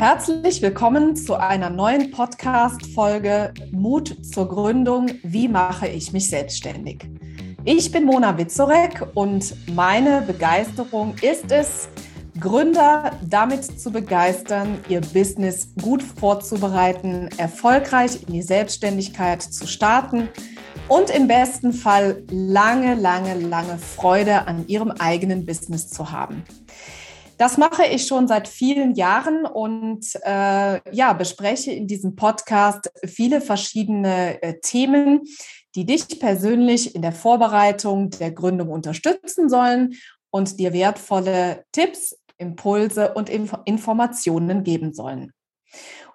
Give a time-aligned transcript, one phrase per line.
[0.00, 5.10] Herzlich willkommen zu einer neuen Podcast-Folge Mut zur Gründung.
[5.22, 7.06] Wie mache ich mich selbstständig?
[7.66, 11.90] Ich bin Mona Witzorek und meine Begeisterung ist es,
[12.40, 20.30] Gründer damit zu begeistern, ihr Business gut vorzubereiten, erfolgreich in die Selbstständigkeit zu starten
[20.88, 26.42] und im besten Fall lange, lange, lange Freude an ihrem eigenen Business zu haben.
[27.40, 33.40] Das mache ich schon seit vielen Jahren und äh, ja, bespreche in diesem Podcast viele
[33.40, 35.22] verschiedene äh, Themen,
[35.74, 39.94] die dich persönlich in der Vorbereitung der Gründung unterstützen sollen
[40.28, 45.32] und dir wertvolle Tipps, Impulse und Inf Informationen geben sollen.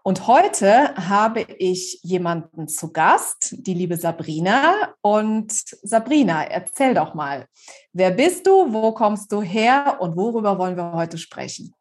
[0.07, 4.93] Und heute habe ich jemanden zu Gast, die liebe Sabrina.
[5.01, 7.47] Und Sabrina, erzähl doch mal,
[7.91, 11.73] wer bist du, wo kommst du her und worüber wollen wir heute sprechen?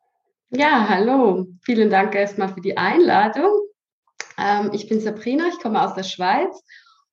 [0.48, 1.48] Ja, hallo.
[1.66, 3.50] Vielen Dank erstmal für die Einladung.
[4.38, 6.64] Ähm, ich bin Sabrina, ich komme aus der Schweiz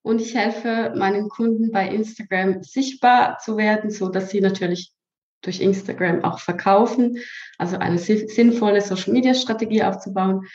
[0.03, 4.93] und ich helfe meinen Kunden bei Instagram sichtbar zu werden, so dass sie natürlich
[5.41, 7.17] durch Instagram auch verkaufen,
[7.57, 10.47] also eine sinnvolle Social Media Strategie aufzubauen,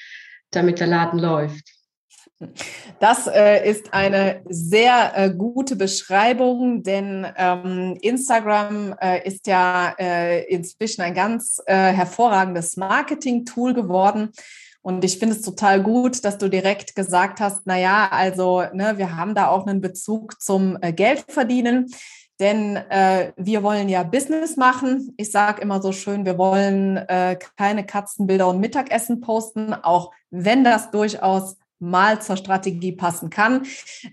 [0.50, 1.76] damit der Laden läuft.
[3.00, 10.44] Das äh, ist eine sehr äh, gute Beschreibung, denn ähm, Instagram äh, ist ja äh,
[10.44, 14.32] inzwischen ein ganz äh, hervorragendes Marketing-Tool geworden.
[14.82, 18.98] Und ich finde es total gut, dass du direkt gesagt hast, na ja, also ne,
[18.98, 21.86] wir haben da auch einen Bezug zum äh, Geldverdienen.
[22.38, 22.74] Denn
[23.36, 25.14] wir wollen ja Business machen.
[25.16, 27.02] Ich sage immer so schön, wir wollen
[27.56, 30.12] keine Katzenbilder und Mittagessen posten, auch
[30.44, 33.66] wenn das durchaus mal zur Strategie passen kann,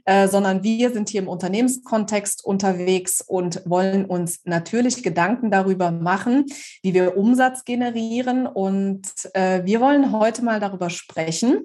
[0.05, 6.45] äh, sondern wir sind hier im Unternehmenskontext unterwegs und wollen uns natürlich Gedanken darüber machen,
[6.81, 8.47] wie wir Umsatz generieren.
[8.47, 11.61] Und äh, wir wollen heute mal darüber sprechen.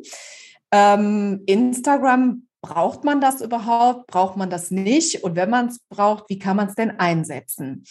[0.70, 4.08] Ähm, Instagram Braucht man das überhaupt?
[4.08, 5.22] Braucht man das nicht?
[5.22, 7.84] Und wenn man es braucht, wie kann man es denn einsetzen?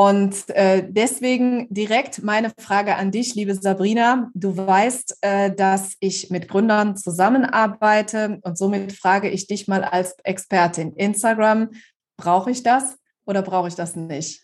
[0.00, 4.30] Und äh, deswegen direkt meine Frage an dich, liebe Sabrina.
[4.32, 10.16] Du weißt, äh, dass ich mit Gründern zusammenarbeite und somit frage ich dich mal als
[10.24, 10.94] Expertin.
[10.94, 11.68] Instagram,
[12.16, 12.96] brauche ich das
[13.26, 14.40] oder brauche ich das nicht?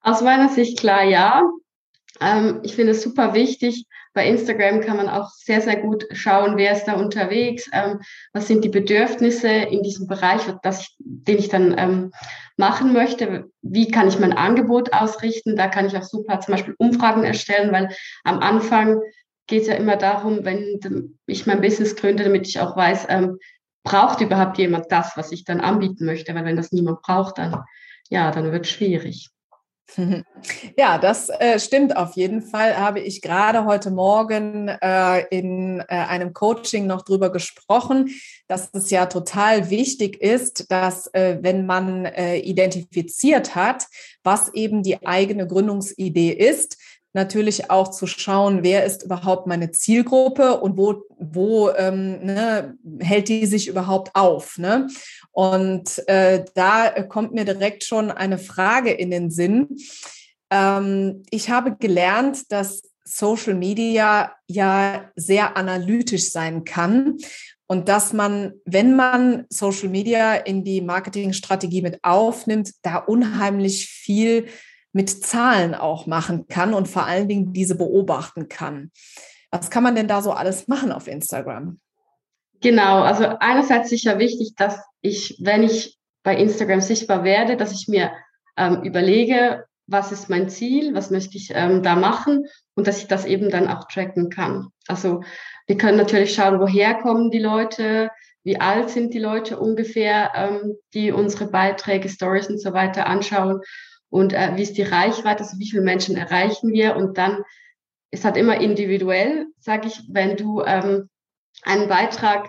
[0.00, 1.42] Aus meiner Sicht klar ja.
[2.20, 3.84] Ähm, ich finde es super wichtig.
[4.14, 7.98] Bei Instagram kann man auch sehr, sehr gut schauen, wer ist da unterwegs, ähm,
[8.32, 12.12] was sind die Bedürfnisse in diesem Bereich, ich, den ich dann ähm,
[12.58, 15.56] machen möchte, wie kann ich mein Angebot ausrichten.
[15.56, 17.88] Da kann ich auch super zum Beispiel Umfragen erstellen, weil
[18.24, 19.00] am Anfang
[19.46, 23.38] geht es ja immer darum, wenn ich mein Business gründe, damit ich auch weiß, ähm,
[23.84, 27.62] braucht überhaupt jemand das, was ich dann anbieten möchte, weil wenn das niemand braucht, dann
[28.10, 29.30] ja, dann wird es schwierig.
[30.76, 32.76] Ja, das äh, stimmt auf jeden Fall.
[32.76, 38.10] Habe ich gerade heute Morgen äh, in äh, einem Coaching noch drüber gesprochen,
[38.46, 43.86] dass es ja total wichtig ist, dass äh, wenn man äh, identifiziert hat,
[44.22, 46.76] was eben die eigene Gründungsidee ist,
[47.14, 53.28] natürlich auch zu schauen, wer ist überhaupt meine Zielgruppe und wo, wo ähm, ne, hält
[53.28, 54.58] die sich überhaupt auf.
[54.58, 54.88] Ne?
[55.32, 59.76] Und äh, da kommt mir direkt schon eine Frage in den Sinn.
[60.50, 67.16] Ähm, ich habe gelernt, dass Social Media ja sehr analytisch sein kann
[67.66, 74.48] und dass man, wenn man Social Media in die Marketingstrategie mit aufnimmt, da unheimlich viel
[74.92, 78.90] mit Zahlen auch machen kann und vor allen Dingen diese beobachten kann.
[79.50, 81.78] Was kann man denn da so alles machen auf Instagram?
[82.60, 87.88] Genau, also einerseits sicher wichtig, dass ich, wenn ich bei Instagram sichtbar werde, dass ich
[87.88, 88.12] mir
[88.56, 93.06] ähm, überlege, was ist mein Ziel, was möchte ich ähm, da machen und dass ich
[93.06, 94.68] das eben dann auch tracken kann.
[94.86, 95.22] Also
[95.66, 98.10] wir können natürlich schauen, woher kommen die Leute,
[98.42, 103.60] wie alt sind die Leute ungefähr, ähm, die unsere Beiträge, Stories und so weiter anschauen
[104.10, 107.42] und äh, wie ist die Reichweite, also wie viele Menschen erreichen wir und dann
[108.10, 111.08] ist halt immer individuell, sage ich, wenn du ähm,
[111.64, 112.48] einen Beitrag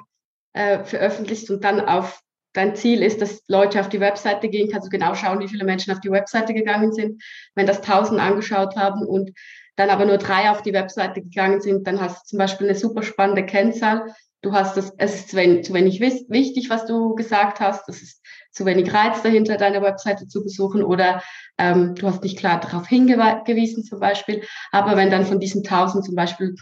[0.54, 2.22] äh, veröffentlichst und dann auf
[2.54, 5.64] dein Ziel ist, dass Leute auf die Webseite gehen, kannst du genau schauen, wie viele
[5.64, 7.22] Menschen auf die Webseite gegangen sind.
[7.56, 9.32] Wenn das 1000 angeschaut haben und
[9.76, 12.78] dann aber nur drei auf die Webseite gegangen sind, dann hast du zum Beispiel eine
[12.78, 14.14] super spannende Kennzahl.
[14.42, 17.88] Du hast das, es ist zu wenig, zu wenig wichtig, was du gesagt hast.
[17.88, 18.22] Es ist
[18.52, 21.22] zu wenig Reiz dahinter, deine Webseite zu besuchen oder
[21.58, 24.44] ähm, du hast nicht klar darauf hingewiesen zum Beispiel.
[24.72, 26.56] Aber wenn dann von diesen 1000 zum Beispiel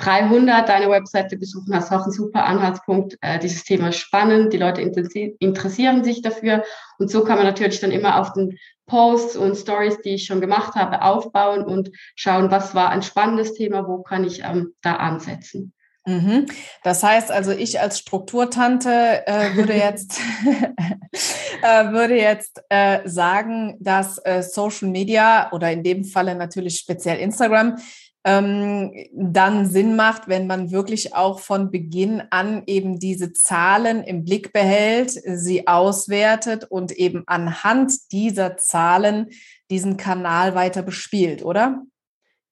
[0.00, 3.18] 300 deine Webseite besuchen, hast auch einen super Anhaltspunkt.
[3.20, 6.64] Äh, dieses Thema ist spannend, die Leute interessieren sich dafür.
[6.98, 10.40] Und so kann man natürlich dann immer auf den Posts und Stories, die ich schon
[10.40, 14.94] gemacht habe, aufbauen und schauen, was war ein spannendes Thema, wo kann ich ähm, da
[14.96, 15.72] ansetzen.
[16.06, 16.46] Mhm.
[16.82, 20.18] Das heißt also, ich als Strukturtante äh, würde jetzt,
[21.62, 27.18] äh, würde jetzt äh, sagen, dass äh, Social Media oder in dem Falle natürlich speziell
[27.18, 27.76] Instagram
[28.24, 34.24] ähm, dann Sinn macht, wenn man wirklich auch von Beginn an eben diese Zahlen im
[34.24, 39.28] Blick behält, sie auswertet und eben anhand dieser Zahlen
[39.70, 41.82] diesen Kanal weiter bespielt, oder?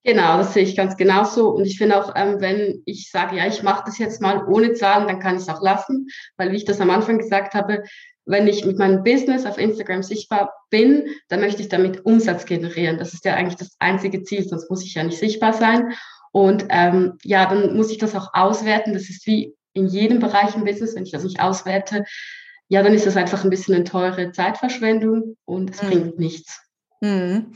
[0.05, 1.51] Genau, das sehe ich ganz genauso.
[1.51, 4.73] Und ich finde auch, ähm, wenn ich sage, ja, ich mache das jetzt mal ohne
[4.73, 6.07] Zahlen, dann kann ich es auch lassen,
[6.39, 7.83] weil wie ich das am Anfang gesagt habe,
[8.29, 12.99] wenn ich mit meinem Business auf Instagram sichtbar bin, dann möchte ich damit Umsatz generieren.
[12.99, 15.93] Das ist ja eigentlich das einzige Ziel, sonst muss ich ja nicht sichtbar sein.
[16.31, 18.93] Und ähm, ja, dann muss ich das auch auswerten.
[18.93, 22.05] Das ist wie in jedem Bereich im Business, wenn ich das nicht auswerte,
[22.69, 25.87] ja, dann ist das einfach ein bisschen eine teure Zeitverschwendung und es mhm.
[25.87, 26.68] bringt nichts.
[27.01, 27.53] Mhm.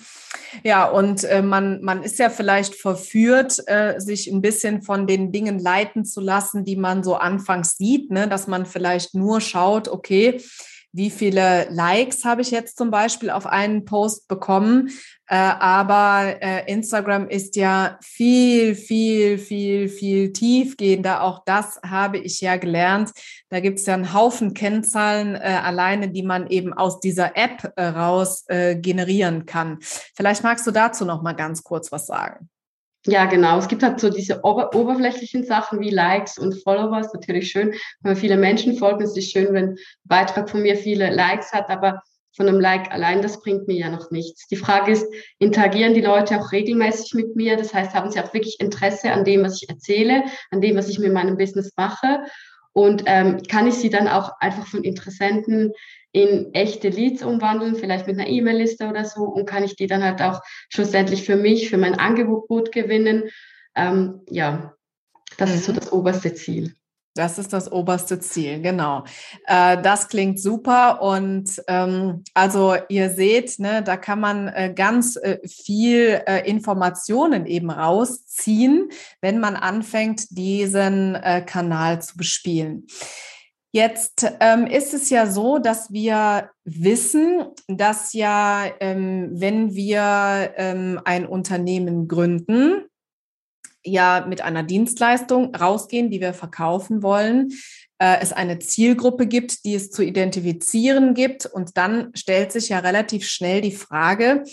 [0.62, 5.32] Ja, und äh, man, man ist ja vielleicht verführt, äh, sich ein bisschen von den
[5.32, 8.28] Dingen leiten zu lassen, die man so anfangs sieht, ne?
[8.28, 10.40] dass man vielleicht nur schaut, okay,
[10.92, 14.90] wie viele Likes habe ich jetzt zum Beispiel auf einen Post bekommen.
[15.26, 21.22] Äh, aber äh, Instagram ist ja viel, viel, viel, viel tiefgehender.
[21.22, 23.12] Auch das habe ich ja gelernt.
[23.48, 27.72] Da gibt es ja einen Haufen Kennzahlen äh, alleine, die man eben aus dieser App
[27.76, 29.78] äh, raus äh, generieren kann.
[29.80, 32.50] Vielleicht magst du dazu noch mal ganz kurz was sagen.
[33.06, 33.58] Ja, genau.
[33.58, 37.12] Es gibt halt so diese ober oberflächlichen Sachen wie Likes und Followers.
[37.12, 39.02] Natürlich schön, wenn viele Menschen folgen.
[39.02, 42.00] Es ist schön, wenn ein Beitrag von mir viele Likes hat, aber
[42.34, 44.46] von einem Like allein, das bringt mir ja noch nichts.
[44.46, 45.06] Die Frage ist,
[45.38, 47.56] interagieren die Leute auch regelmäßig mit mir?
[47.56, 50.88] Das heißt, haben sie auch wirklich Interesse an dem, was ich erzähle, an dem, was
[50.88, 52.20] ich mit meinem Business mache?
[52.72, 55.72] Und ähm, kann ich sie dann auch einfach von Interessenten
[56.12, 60.04] in echte Leads umwandeln, vielleicht mit einer E-Mail-Liste oder so, und kann ich die dann
[60.04, 63.24] halt auch schlussendlich für mich, für mein Angebot gewinnen.
[63.74, 64.74] Ähm, ja,
[65.38, 65.56] das mhm.
[65.56, 65.76] ist so mhm.
[65.76, 66.74] das oberste Ziel.
[67.14, 69.04] Das ist das oberste Ziel, genau.
[69.46, 75.16] Äh, das klingt super und ähm, also ihr seht, ne, da kann man äh, ganz
[75.16, 78.88] äh, viel äh, Informationen eben rausziehen,
[79.20, 82.86] wenn man anfängt, diesen äh, Kanal zu bespielen.
[83.74, 91.00] Jetzt ähm, ist es ja so, dass wir wissen, dass ja, ähm, wenn wir ähm,
[91.06, 92.84] ein Unternehmen gründen,
[93.84, 97.50] ja mit einer Dienstleistung rausgehen, die wir verkaufen wollen,
[97.98, 101.46] äh, es eine Zielgruppe gibt, die es zu identifizieren gibt.
[101.46, 104.44] Und dann stellt sich ja relativ schnell die Frage,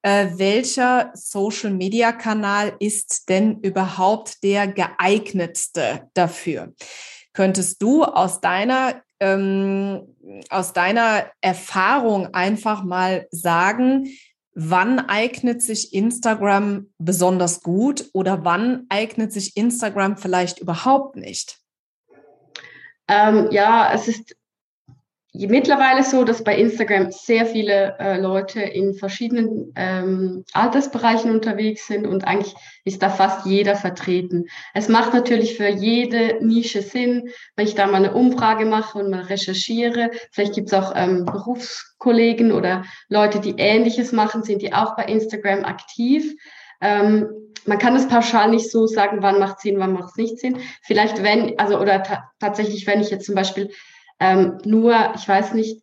[0.00, 6.72] äh, welcher Social-Media-Kanal ist denn überhaupt der geeignetste dafür?
[7.32, 10.16] Könntest du aus deiner, ähm,
[10.50, 14.08] aus deiner Erfahrung einfach mal sagen,
[14.54, 21.58] wann eignet sich Instagram besonders gut oder wann eignet sich Instagram vielleicht überhaupt nicht?
[23.08, 24.36] Ähm, ja, es ist
[25.34, 32.06] mittlerweile so, dass bei Instagram sehr viele äh, Leute in verschiedenen ähm, Altersbereichen unterwegs sind
[32.06, 34.44] und eigentlich ist da fast jeder vertreten.
[34.74, 39.10] Es macht natürlich für jede Nische Sinn, wenn ich da mal eine Umfrage mache und
[39.10, 40.10] mal recherchiere.
[40.32, 45.04] Vielleicht gibt es auch ähm, Berufskollegen oder Leute, die Ähnliches machen, sind die auch bei
[45.04, 46.34] Instagram aktiv.
[46.82, 47.26] Ähm,
[47.64, 50.58] man kann es pauschal nicht so sagen, wann macht Sinn, wann macht es nicht Sinn.
[50.82, 52.02] Vielleicht wenn, also oder
[52.40, 53.70] tatsächlich, wenn ich jetzt zum Beispiel
[54.22, 55.82] ähm, nur, ich weiß nicht,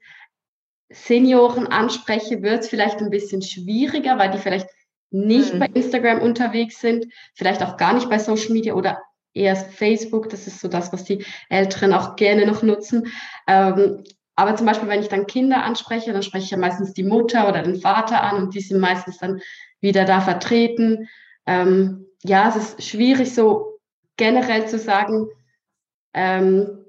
[0.89, 4.69] Senioren anspreche, wird es vielleicht ein bisschen schwieriger, weil die vielleicht
[5.11, 5.59] nicht mhm.
[5.59, 8.97] bei Instagram unterwegs sind, vielleicht auch gar nicht bei Social Media oder
[9.33, 10.29] eher Facebook.
[10.29, 13.07] Das ist so das, was die Älteren auch gerne noch nutzen.
[13.45, 14.05] Ähm,
[14.37, 17.49] aber zum Beispiel, wenn ich dann Kinder anspreche, dann spreche ich ja meistens die Mutter
[17.49, 19.41] oder den Vater an und die sind meistens dann
[19.81, 21.09] wieder da vertreten.
[21.45, 23.79] Ähm, ja, es ist schwierig so
[24.15, 25.27] generell zu sagen,
[26.13, 26.85] ähm,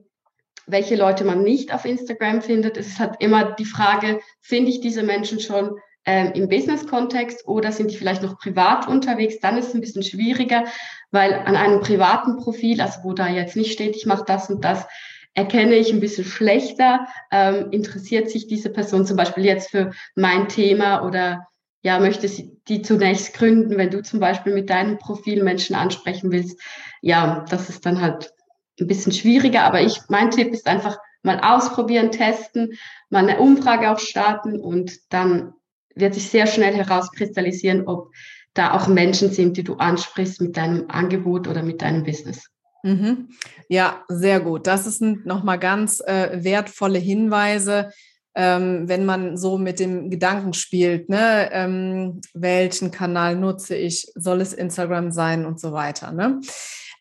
[0.70, 2.76] welche Leute man nicht auf Instagram findet.
[2.76, 7.72] Es ist halt immer die Frage, finde ich diese Menschen schon ähm, im Business-Kontext oder
[7.72, 9.40] sind die vielleicht noch privat unterwegs?
[9.40, 10.64] Dann ist es ein bisschen schwieriger,
[11.10, 14.64] weil an einem privaten Profil, also wo da jetzt nicht steht, ich mache das und
[14.64, 14.86] das,
[15.34, 20.48] erkenne ich ein bisschen schlechter, ähm, interessiert sich diese Person zum Beispiel jetzt für mein
[20.48, 21.46] Thema oder
[21.82, 26.30] ja, möchte sie die zunächst gründen, wenn du zum Beispiel mit deinem Profil Menschen ansprechen
[26.30, 26.60] willst.
[27.00, 28.32] Ja, das ist dann halt
[28.80, 32.74] ein bisschen schwieriger, aber ich, mein Tipp ist einfach mal ausprobieren, testen,
[33.10, 35.52] mal eine Umfrage auch starten und dann
[35.94, 38.12] wird sich sehr schnell herauskristallisieren, ob
[38.54, 42.46] da auch Menschen sind, die du ansprichst mit deinem Angebot oder mit deinem Business.
[42.82, 43.28] Mhm.
[43.68, 44.66] Ja, sehr gut.
[44.66, 47.90] Das sind nochmal ganz äh, wertvolle Hinweise,
[48.34, 51.50] ähm, wenn man so mit dem Gedanken spielt, ne?
[51.52, 56.12] Ähm, welchen Kanal nutze ich, soll es Instagram sein und so weiter.
[56.12, 56.40] Ne?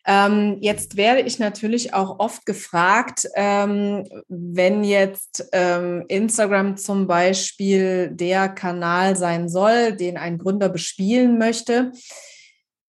[0.06, 8.10] Ähm, jetzt werde ich natürlich auch oft gefragt, ähm, wenn jetzt ähm, Instagram zum Beispiel
[8.10, 11.92] der Kanal sein soll, den ein Gründer bespielen möchte.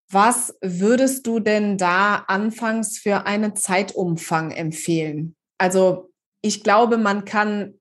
[0.10, 5.36] Was würdest du denn da anfangs für einen Zeitumfang empfehlen?
[5.58, 7.76] Also ich glaube, man kann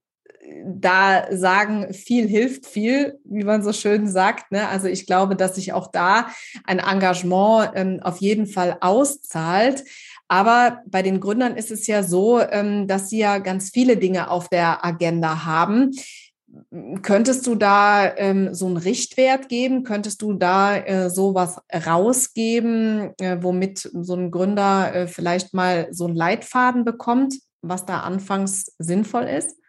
[0.65, 4.53] da sagen, viel hilft viel, wie man so schön sagt.
[4.53, 4.69] Ne?
[4.69, 6.29] Also ich glaube, dass sich auch da
[6.65, 9.85] ein Engagement ähm, auf jeden Fall auszahlt.
[10.29, 14.31] Aber bei den Gründern ist es ja so, ähm, dass sie ja ganz viele Dinge
[14.31, 15.91] auf der Agenda haben.
[17.03, 19.85] Könntest du da ähm, so einen Richtwert geben?
[19.85, 26.07] Könntest du da äh, sowas rausgeben, äh, womit so ein Gründer äh, vielleicht mal so
[26.07, 29.60] einen Leitfaden bekommt, was da anfangs sinnvoll ist?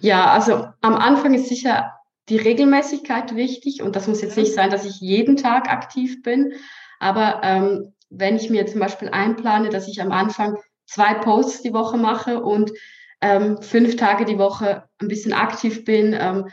[0.00, 1.92] Ja, also am Anfang ist sicher
[2.28, 6.52] die Regelmäßigkeit wichtig und das muss jetzt nicht sein, dass ich jeden Tag aktiv bin,
[6.98, 11.72] aber ähm, wenn ich mir zum Beispiel einplane, dass ich am Anfang zwei Posts die
[11.72, 12.72] Woche mache und
[13.20, 16.48] ähm, fünf Tage die Woche ein bisschen aktiv bin, ähm,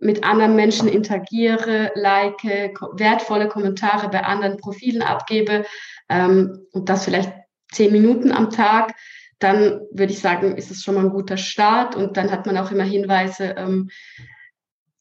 [0.00, 5.64] mit anderen Menschen interagiere, like, wertvolle Kommentare bei anderen Profilen abgebe
[6.08, 7.32] ähm, und das vielleicht
[7.70, 8.94] zehn Minuten am Tag,
[9.40, 11.96] dann würde ich sagen, ist es schon mal ein guter Start.
[11.96, 13.90] Und dann hat man auch immer Hinweise, ähm,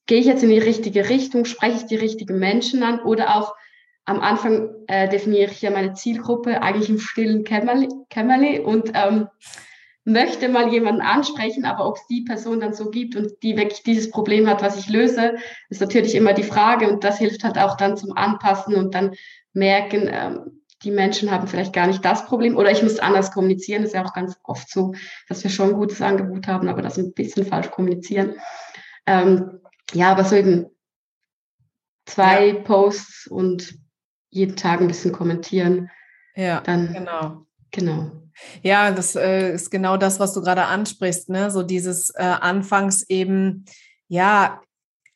[0.08, 3.02] gehe ich jetzt in die richtige Richtung, spreche ich die richtigen Menschen an?
[3.02, 3.54] Oder auch
[4.06, 9.28] am Anfang äh, definiere ich ja meine Zielgruppe eigentlich im stillen Kämmerli und ähm,
[10.06, 13.84] möchte mal jemanden ansprechen, aber ob es die Person dann so gibt und die wirklich
[13.84, 15.36] dieses Problem hat, was ich löse,
[15.70, 16.90] ist natürlich immer die Frage.
[16.90, 19.14] Und das hilft halt auch dann zum Anpassen und dann
[19.54, 23.82] merken, ähm, die Menschen haben vielleicht gar nicht das Problem oder ich muss anders kommunizieren.
[23.82, 24.94] Das ist ja auch ganz oft so,
[25.28, 28.36] dass wir schon ein gutes Angebot haben, aber das ein bisschen falsch kommunizieren.
[29.06, 29.60] Ähm,
[29.94, 30.68] ja, aber so eben
[32.06, 32.54] zwei ja.
[32.62, 33.78] Posts und
[34.30, 35.90] jeden Tag ein bisschen kommentieren.
[36.36, 37.46] Ja, dann, genau.
[37.72, 38.12] Genau.
[38.62, 41.52] Ja, das äh, ist genau das, was du gerade ansprichst, ne?
[41.52, 43.66] So dieses äh, Anfangs eben,
[44.08, 44.62] ja,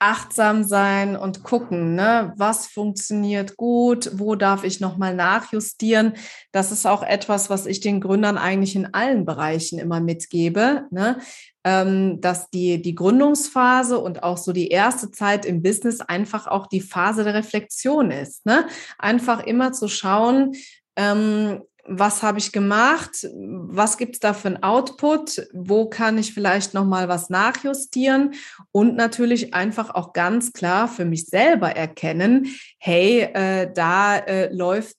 [0.03, 6.13] achtsam sein und gucken, ne, was funktioniert gut, wo darf ich nochmal nachjustieren.
[6.51, 11.19] Das ist auch etwas, was ich den Gründern eigentlich in allen Bereichen immer mitgebe, ne,
[11.63, 16.67] ähm, dass die, die Gründungsphase und auch so die erste Zeit im Business einfach auch
[16.67, 18.45] die Phase der Reflexion ist.
[18.45, 18.67] Ne?
[18.99, 20.51] Einfach immer zu schauen,
[20.97, 26.33] ähm, was habe ich gemacht, was gibt es da für ein Output, wo kann ich
[26.33, 28.35] vielleicht nochmal was nachjustieren
[28.71, 32.47] und natürlich einfach auch ganz klar für mich selber erkennen,
[32.77, 34.97] hey, äh, da äh, läuft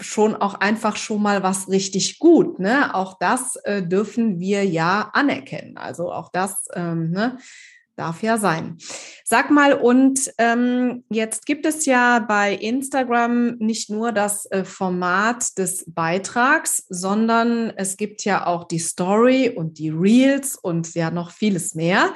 [0.00, 2.58] schon auch einfach schon mal was richtig gut.
[2.58, 2.94] Ne?
[2.94, 5.76] Auch das äh, dürfen wir ja anerkennen.
[5.76, 7.38] Also auch das, ähm, ne?
[7.96, 8.78] Darf ja sein.
[9.24, 15.56] Sag mal, und ähm, jetzt gibt es ja bei Instagram nicht nur das äh, Format
[15.58, 21.30] des Beitrags, sondern es gibt ja auch die Story und die Reels und ja noch
[21.30, 22.12] vieles mehr.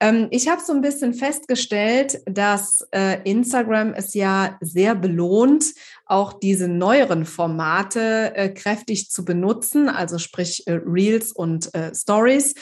[0.00, 5.72] Ähm, ich habe so ein bisschen festgestellt, dass äh, Instagram es ja sehr belohnt,
[6.04, 12.54] auch diese neueren Formate äh, kräftig zu benutzen, also sprich äh, Reels und äh, Stories.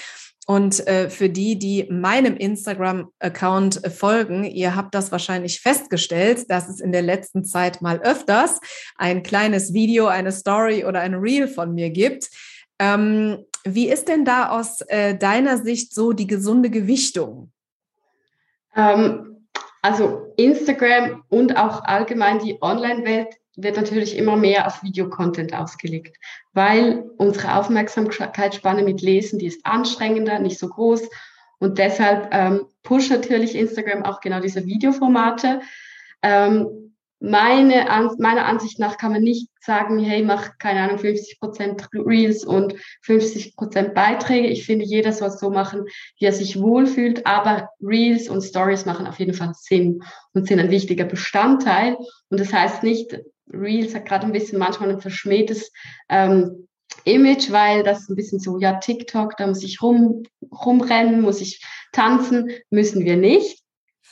[0.46, 6.68] Und äh, für die, die meinem Instagram-Account äh, folgen, ihr habt das wahrscheinlich festgestellt, dass
[6.68, 8.60] es in der letzten Zeit mal öfters
[8.96, 12.28] ein kleines Video, eine Story oder ein Reel von mir gibt.
[12.80, 17.52] Ähm, wie ist denn da aus äh, deiner Sicht so die gesunde Gewichtung?
[18.74, 19.46] Ähm,
[19.80, 26.16] also Instagram und auch allgemein die Online-Welt wird natürlich immer mehr auf Videocontent ausgelegt,
[26.52, 31.08] weil unsere Aufmerksamkeitsspanne mit Lesen, die ist anstrengender, nicht so groß.
[31.58, 35.60] Und deshalb ähm, pusht natürlich Instagram auch genau diese Videoformate.
[36.22, 36.92] Ähm,
[37.24, 37.86] meine,
[38.18, 42.74] meiner Ansicht nach kann man nicht sagen, hey, mach, keine Ahnung, 50 Prozent Reels und
[43.02, 44.48] 50 Prozent Beiträge.
[44.48, 45.84] Ich finde, jeder soll es so machen,
[46.18, 47.24] wie er sich wohlfühlt.
[47.24, 50.02] Aber Reels und Stories machen auf jeden Fall Sinn
[50.34, 51.96] und sind ein wichtiger Bestandteil.
[52.28, 53.16] Und das heißt nicht,
[53.52, 55.70] Reels hat gerade ein bisschen manchmal ein verschmähtes
[56.08, 56.68] ähm,
[57.04, 61.64] Image, weil das ein bisschen so, ja, TikTok, da muss ich rum, rumrennen, muss ich
[61.92, 63.62] tanzen, müssen wir nicht.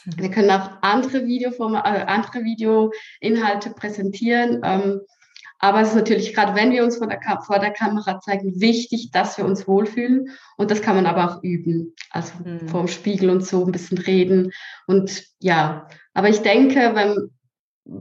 [0.04, 4.60] Wir können auch andere, Videoform, äh, andere Videoinhalte präsentieren.
[4.64, 5.00] Ähm,
[5.58, 9.10] aber es ist natürlich, gerade wenn wir uns vor der, vor der Kamera zeigen, wichtig,
[9.12, 10.30] dass wir uns wohlfühlen.
[10.56, 11.94] Und das kann man aber auch üben.
[12.10, 12.66] Also mhm.
[12.66, 14.52] vorm Spiegel und so ein bisschen reden.
[14.86, 17.30] Und ja, aber ich denke, wenn,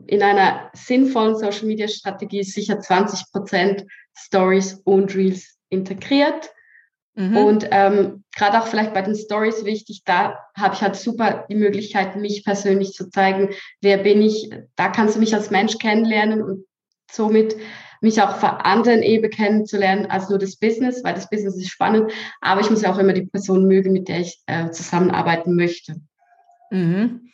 [0.08, 6.52] in einer sinnvollen Social Media Strategie sicher 20 Prozent Stories und Reels integriert.
[7.16, 7.38] Mhm.
[7.38, 11.56] Und ähm, gerade auch vielleicht bei den Stories wichtig, da habe ich halt super die
[11.56, 13.50] Möglichkeit, mich persönlich zu zeigen,
[13.82, 14.50] wer bin ich.
[14.76, 16.66] Da kannst du mich als Mensch kennenlernen und
[17.12, 17.56] somit
[18.02, 22.12] mich auch von anderen Ebene kennenzulernen als nur das Business, weil das Business ist spannend,
[22.40, 25.96] aber ich muss auch immer die Person mögen, mit der ich äh, zusammenarbeiten möchte.
[26.72, 27.30] Mhm.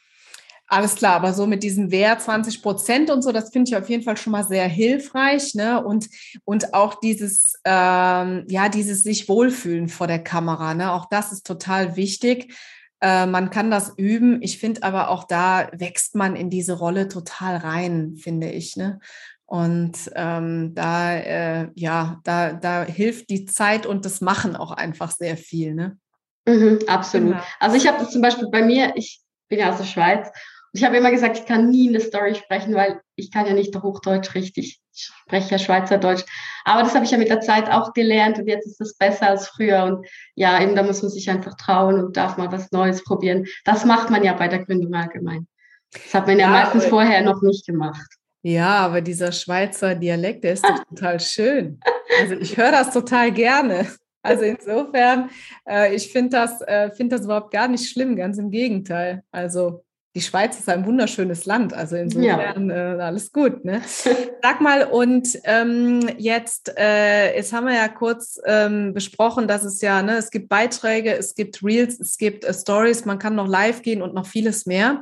[0.67, 3.87] Alles klar, aber so mit diesem Wert 20 Prozent und so, das finde ich auf
[3.87, 5.83] jeden Fall schon mal sehr hilfreich, ne?
[5.83, 6.09] Und,
[6.43, 10.91] und auch dieses, ähm, ja, dieses sich wohlfühlen vor der Kamera, ne?
[10.91, 12.55] Auch das ist total wichtig.
[12.99, 14.41] Äh, man kann das üben.
[14.41, 18.99] Ich finde aber auch da wächst man in diese Rolle total rein, finde ich, ne?
[19.45, 25.11] Und ähm, da, äh, ja, da, da hilft die Zeit und das Machen auch einfach
[25.11, 25.99] sehr viel, ne?
[26.47, 27.33] Mhm, absolut.
[27.33, 27.43] Genau.
[27.59, 30.29] Also ich habe das zum Beispiel bei mir, ich bin ja aus der Schweiz
[30.75, 33.75] ich habe immer gesagt, ich kann nie eine Story sprechen, weil ich kann ja nicht
[33.75, 34.81] Hochdeutsch richtig.
[34.93, 36.23] Ich spreche ja Schweizerdeutsch.
[36.65, 39.29] Aber das habe ich ja mit der Zeit auch gelernt und jetzt ist es besser
[39.29, 39.85] als früher.
[39.85, 40.05] Und
[40.35, 43.45] ja, eben da muss man sich einfach trauen und darf mal was Neues probieren.
[43.63, 45.47] Das macht man ja bei der Gründung allgemein.
[45.93, 48.09] Das hat man ja, ja meistens vorher noch nicht gemacht.
[48.41, 51.79] Ja, aber dieser Schweizer Dialekt, der ist doch total schön.
[52.19, 53.87] Also ich höre das total gerne.
[54.21, 55.29] Also insofern,
[55.69, 59.23] äh, ich finde das, äh, find das überhaupt gar nicht schlimm, ganz im Gegenteil.
[59.31, 62.95] Also die Schweiz ist ein wunderschönes Land, also insofern ja.
[62.95, 63.65] äh, alles gut.
[63.65, 63.81] Ne?
[64.41, 69.81] Sag mal, und ähm, jetzt, äh, jetzt haben wir ja kurz ähm, besprochen, dass es
[69.81, 73.47] ja, ne, es gibt Beiträge, es gibt Reels, es gibt äh, Stories, man kann noch
[73.47, 75.01] live gehen und noch vieles mehr.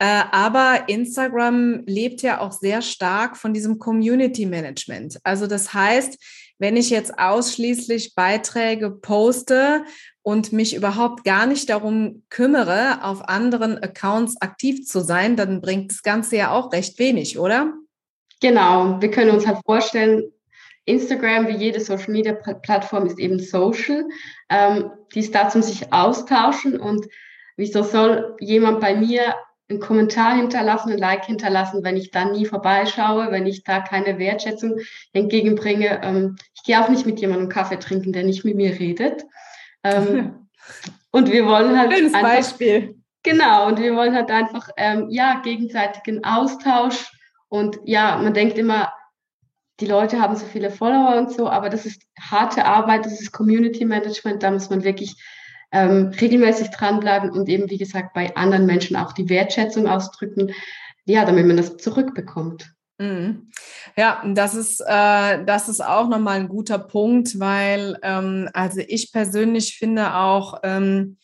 [0.00, 5.20] Äh, aber Instagram lebt ja auch sehr stark von diesem Community Management.
[5.22, 6.18] Also das heißt,
[6.62, 9.84] wenn ich jetzt ausschließlich Beiträge poste
[10.22, 15.90] und mich überhaupt gar nicht darum kümmere, auf anderen Accounts aktiv zu sein, dann bringt
[15.90, 17.72] das Ganze ja auch recht wenig, oder?
[18.40, 20.22] Genau, wir können uns halt vorstellen,
[20.84, 24.04] Instagram, wie jede Social Media Plattform, ist eben social.
[24.48, 27.08] Ähm, die ist da zum sich austauschen und
[27.56, 29.34] wieso soll jemand bei mir
[29.72, 34.18] einen Kommentar hinterlassen, ein Like hinterlassen, wenn ich da nie vorbeischaue, wenn ich da keine
[34.18, 34.78] Wertschätzung
[35.12, 36.00] entgegenbringe.
[36.02, 39.24] Ähm, ich gehe auch nicht mit jemandem Kaffee trinken, der nicht mit mir redet.
[39.82, 40.48] Ähm,
[41.10, 41.92] und wir wollen halt.
[41.92, 42.96] Schönes einfach, Beispiel.
[43.22, 47.12] Genau, und wir wollen halt einfach, ähm, ja, gegenseitigen Austausch.
[47.48, 48.92] Und ja, man denkt immer,
[49.80, 53.32] die Leute haben so viele Follower und so, aber das ist harte Arbeit, das ist
[53.32, 55.16] Community Management, da muss man wirklich
[55.72, 60.52] ähm, regelmäßig dranbleiben und eben, wie gesagt, bei anderen Menschen auch die Wertschätzung ausdrücken,
[61.04, 62.72] ja, damit man das zurückbekommt.
[62.98, 63.50] Mhm.
[63.96, 69.12] Ja, das ist, äh, das ist auch nochmal ein guter Punkt, weil ähm, also ich
[69.12, 71.16] persönlich finde auch ähm,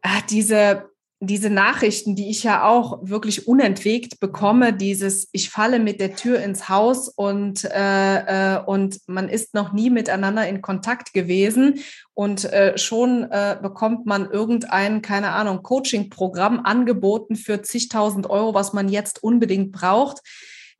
[0.00, 0.91] ah, diese
[1.24, 6.40] diese Nachrichten, die ich ja auch wirklich unentwegt bekomme, dieses ich falle mit der Tür
[6.40, 11.78] ins Haus und, äh, äh, und man ist noch nie miteinander in Kontakt gewesen
[12.14, 18.72] und äh, schon äh, bekommt man irgendein, keine Ahnung, Coaching-Programm angeboten für zigtausend Euro, was
[18.72, 20.22] man jetzt unbedingt braucht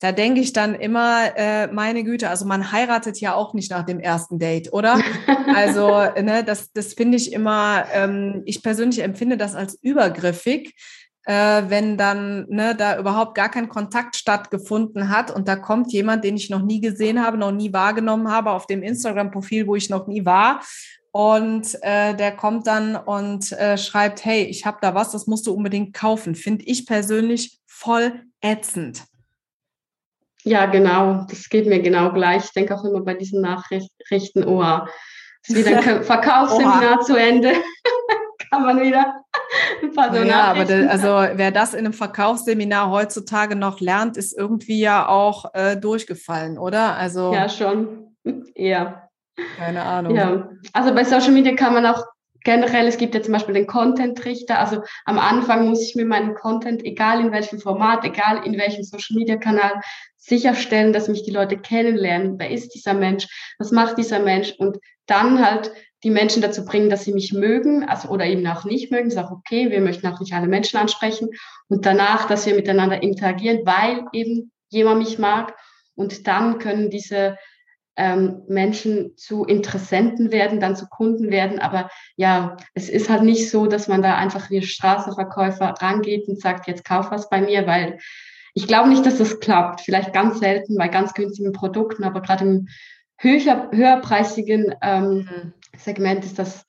[0.02, 3.84] da denke ich dann immer, äh, meine Güte, also man heiratet ja auch nicht nach
[3.84, 4.98] dem ersten Date, oder?
[5.54, 5.88] Also,
[6.20, 10.74] ne, das, das finde ich immer, ähm, ich persönlich empfinde das als übergriffig,
[11.24, 16.24] äh, wenn dann ne, da überhaupt gar kein Kontakt stattgefunden hat und da kommt jemand,
[16.24, 19.90] den ich noch nie gesehen habe, noch nie wahrgenommen habe, auf dem Instagram-Profil, wo ich
[19.90, 20.62] noch nie war.
[21.10, 25.46] Und äh, der kommt dann und äh, schreibt, hey, ich habe da was, das musst
[25.46, 26.34] du unbedingt kaufen.
[26.34, 29.04] Finde ich persönlich voll ätzend.
[30.44, 31.26] Ja, genau.
[31.28, 32.44] Das geht mir genau gleich.
[32.44, 34.62] Ich denke auch immer bei diesen Nachrichten, oh,
[35.46, 37.52] ist wieder ein Verkaufsseminar zu Ende.
[38.50, 39.24] Kann man wieder
[39.82, 44.16] ein paar so Ja, aber de, also wer das in einem Verkaufsseminar heutzutage noch lernt,
[44.16, 46.96] ist irgendwie ja auch äh, durchgefallen, oder?
[46.96, 48.16] Also ja, schon.
[48.54, 49.08] Ja.
[49.56, 50.14] Keine Ahnung.
[50.14, 50.48] Ja.
[50.74, 52.04] Also bei Social Media kann man auch
[52.44, 54.58] generell, es gibt ja zum Beispiel den Content-Richter.
[54.58, 58.82] Also am Anfang muss ich mir meinen Content, egal in welchem Format, egal in welchem
[58.82, 59.80] Social-Media-Kanal,
[60.16, 62.38] sicherstellen, dass mich die Leute kennenlernen.
[62.38, 63.26] Wer ist dieser Mensch?
[63.58, 64.54] Was macht dieser Mensch?
[64.58, 65.72] Und dann halt
[66.04, 69.08] die Menschen dazu bringen, dass sie mich mögen, also oder eben auch nicht mögen.
[69.08, 69.70] Ist auch okay.
[69.70, 71.30] Wir möchten auch nicht alle Menschen ansprechen.
[71.68, 75.54] Und danach, dass wir miteinander interagieren, weil eben jemand mich mag.
[75.94, 77.36] Und dann können diese
[77.96, 81.58] ähm, Menschen zu Interessenten werden, dann zu Kunden werden.
[81.58, 86.40] Aber ja, es ist halt nicht so, dass man da einfach wie Straßenverkäufer rangeht und
[86.40, 87.98] sagt, jetzt kauf was bei mir, weil
[88.54, 89.80] ich glaube nicht, dass das klappt.
[89.82, 92.68] Vielleicht ganz selten bei ganz günstigen Produkten, aber gerade im
[93.18, 95.52] höher, höherpreisigen ähm, mhm.
[95.76, 96.64] Segment ist das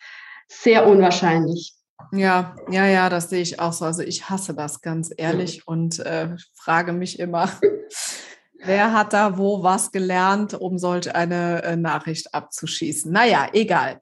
[0.47, 1.75] sehr unwahrscheinlich.
[2.12, 3.86] Ja, ja, ja, das sehe ich auch so.
[3.86, 7.49] Also ich hasse das ganz ehrlich und äh, frage mich immer,
[8.65, 13.12] wer hat da wo was gelernt, um solch eine äh, Nachricht abzuschießen.
[13.12, 13.99] Naja, egal.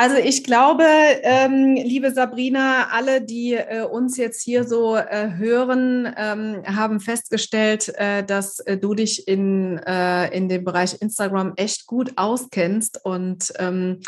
[0.00, 6.14] Also ich glaube, ähm, liebe Sabrina, alle, die äh, uns jetzt hier so äh, hören,
[6.16, 11.88] ähm, haben festgestellt, äh, dass äh, du dich in, äh, in dem Bereich Instagram echt
[11.88, 13.04] gut auskennst.
[13.04, 13.98] Und ähm,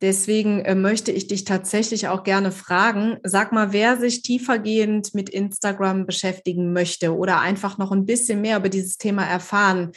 [0.00, 5.28] deswegen äh, möchte ich dich tatsächlich auch gerne fragen, sag mal, wer sich tiefergehend mit
[5.28, 9.92] Instagram beschäftigen möchte oder einfach noch ein bisschen mehr über dieses Thema erfahren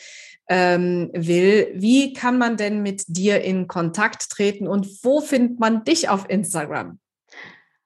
[0.49, 1.71] ähm, will.
[1.75, 6.29] Wie kann man denn mit dir in Kontakt treten und wo findet man dich auf
[6.29, 6.99] Instagram?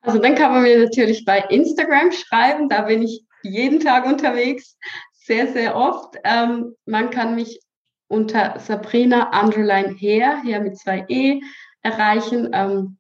[0.02, 4.78] Also dann kann man mir natürlich bei Instagram schreiben, da bin ich jeden Tag unterwegs,
[5.14, 6.16] sehr, sehr oft.
[6.24, 7.60] Ähm, man kann mich
[8.08, 11.42] unter Sabrina Underline her, her mit zwei E,
[11.86, 12.50] erreichen.
[12.52, 12.98] Ähm,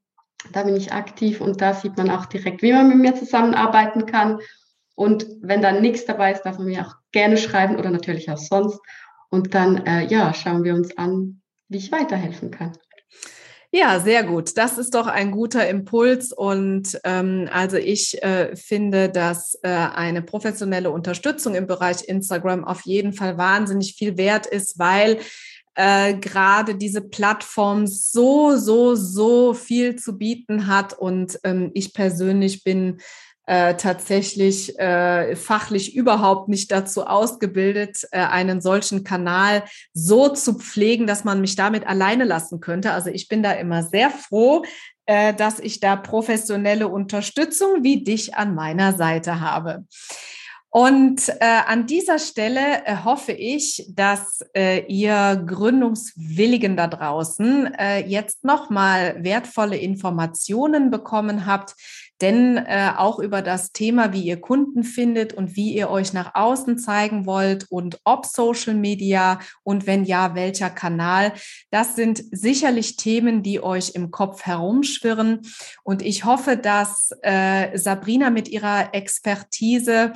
[0.53, 4.05] da bin ich aktiv und da sieht man auch direkt, wie man mit mir zusammenarbeiten
[4.05, 4.39] kann.
[4.95, 8.37] Und wenn da nichts dabei ist, darf man mir auch gerne schreiben oder natürlich auch
[8.37, 8.79] sonst.
[9.29, 12.77] Und dann, äh, ja, schauen wir uns an, wie ich weiterhelfen kann.
[13.71, 14.57] Ja, sehr gut.
[14.57, 16.31] Das ist doch ein guter Impuls.
[16.31, 22.85] Und ähm, also ich äh, finde, dass äh, eine professionelle Unterstützung im Bereich Instagram auf
[22.85, 25.19] jeden Fall wahnsinnig viel wert ist, weil
[25.75, 30.93] äh, gerade diese Plattform so, so, so viel zu bieten hat.
[30.93, 32.99] Und ähm, ich persönlich bin
[33.47, 41.05] äh, tatsächlich äh, fachlich überhaupt nicht dazu ausgebildet, äh, einen solchen Kanal so zu pflegen,
[41.05, 42.91] dass man mich damit alleine lassen könnte.
[42.91, 44.63] Also ich bin da immer sehr froh,
[45.05, 49.85] äh, dass ich da professionelle Unterstützung wie dich an meiner Seite habe.
[50.77, 58.05] Und äh, an dieser Stelle äh, hoffe ich, dass äh, ihr Gründungswilligen da draußen äh,
[58.05, 61.75] jetzt nochmal wertvolle Informationen bekommen habt,
[62.21, 66.33] denn äh, auch über das Thema, wie ihr Kunden findet und wie ihr euch nach
[66.33, 71.33] außen zeigen wollt und ob Social Media und wenn ja, welcher Kanal,
[71.71, 75.41] das sind sicherlich Themen, die euch im Kopf herumschwirren.
[75.83, 80.13] Und ich hoffe, dass äh, Sabrina mit ihrer Expertise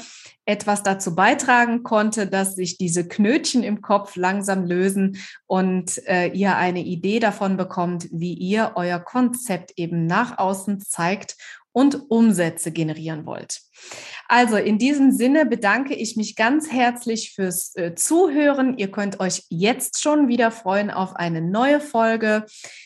[0.49, 6.55] etwas dazu beitragen konnte, dass sich diese Knötchen im Kopf langsam lösen und äh, ihr
[6.55, 11.35] eine Idee davon bekommt, wie ihr euer Konzept eben nach außen zeigt
[11.71, 13.61] und Umsätze generieren wollt.
[14.27, 18.77] Also in diesem Sinne bedanke ich mich ganz herzlich fürs äh, Zuhören.
[18.77, 22.45] Ihr könnt euch jetzt schon wieder freuen auf eine neue Folge.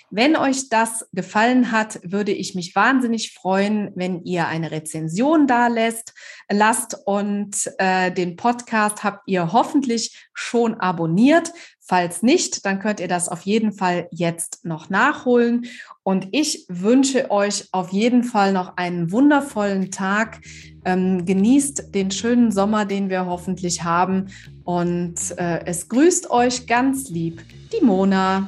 [0.10, 5.68] Wenn euch das gefallen hat, würde ich mich wahnsinnig freuen, wenn ihr eine Rezension da
[5.68, 11.52] lasst und äh, den Podcast habt ihr hoffentlich schon abonniert.
[11.86, 15.66] Falls nicht, dann könnt ihr das auf jeden Fall jetzt noch nachholen.
[16.02, 20.40] Und ich wünsche euch auf jeden Fall noch einen wundervollen Tag.
[20.86, 24.28] Ähm, genießt den schönen Sommer, den wir hoffentlich haben.
[24.64, 27.44] Und äh, es grüßt euch ganz lieb,
[27.74, 28.48] die Mona.